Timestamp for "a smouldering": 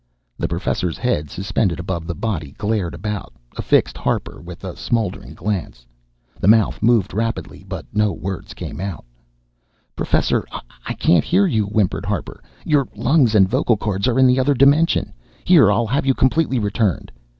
4.63-5.35